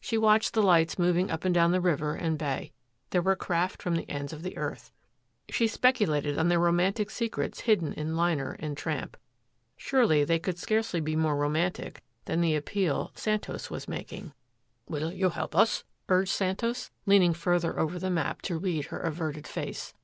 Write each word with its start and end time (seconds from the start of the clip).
She 0.00 0.18
watched 0.18 0.52
the 0.54 0.64
lights 0.64 0.98
moving 0.98 1.30
up 1.30 1.44
and 1.44 1.54
down 1.54 1.70
the 1.70 1.80
river 1.80 2.16
and 2.16 2.36
bay. 2.36 2.72
There 3.10 3.22
were 3.22 3.36
craft 3.36 3.80
from 3.80 3.94
the 3.94 4.10
ends 4.10 4.32
of 4.32 4.42
the 4.42 4.56
earth. 4.56 4.90
She 5.48 5.68
speculated 5.68 6.36
on 6.36 6.48
the 6.48 6.58
romantic 6.58 7.08
secrets 7.08 7.60
hidden 7.60 7.92
in 7.92 8.16
liner 8.16 8.56
and 8.58 8.76
tramp. 8.76 9.16
Surely 9.76 10.24
they 10.24 10.40
could 10.40 10.58
scarcely 10.58 10.98
be 11.00 11.14
more 11.14 11.36
romantic 11.36 12.02
than 12.24 12.40
the 12.40 12.56
appeal 12.56 13.12
Santos 13.14 13.70
was 13.70 13.86
making. 13.86 14.32
"Will 14.88 15.12
you 15.12 15.28
help 15.30 15.54
us?" 15.54 15.84
urged 16.08 16.32
Santos, 16.32 16.90
leaning 17.06 17.32
further 17.32 17.78
over 17.78 18.00
the 18.00 18.10
map 18.10 18.42
to 18.42 18.58
read 18.58 18.86
her 18.86 18.98
averted 18.98 19.46
face. 19.46 19.94